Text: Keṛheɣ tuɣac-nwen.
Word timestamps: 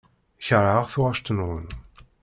Keṛheɣ 0.45 0.83
tuɣac-nwen. 0.91 1.65